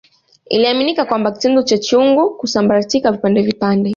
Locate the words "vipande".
3.11-3.41, 3.41-3.89